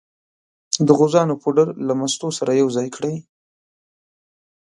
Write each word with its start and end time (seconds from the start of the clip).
د 0.87 0.89
غوزانو 0.97 1.39
پوډر 1.41 1.67
له 1.87 1.93
مستو 1.99 2.27
سره 2.39 2.51
یو 2.61 2.67
ځای 2.75 2.87
کړئ. 2.95 3.15